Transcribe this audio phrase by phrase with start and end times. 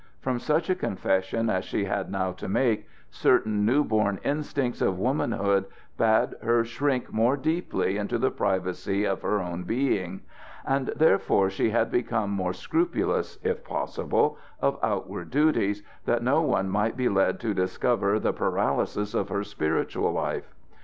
[0.19, 4.97] From such a confession as she had now to make, certain new born instincts of
[4.97, 10.21] womanhood bade her shrink more deeply into the privacy of her own being.
[10.65, 16.67] And therefore she had become more scrupulous, if possible, of outward duties, that no one
[16.67, 20.55] might be led to discover the paralysis of her spiritual life.